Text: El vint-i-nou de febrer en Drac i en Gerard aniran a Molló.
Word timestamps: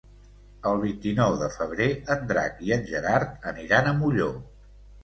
El 0.69 0.79
vint-i-nou 0.83 1.35
de 1.43 1.49
febrer 1.57 1.91
en 2.17 2.27
Drac 2.33 2.65
i 2.71 2.75
en 2.79 2.89
Gerard 2.95 3.49
aniran 3.55 3.93
a 3.93 3.97
Molló. 4.03 4.35